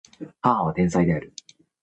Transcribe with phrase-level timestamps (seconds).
[0.41, 1.31] 母は天才である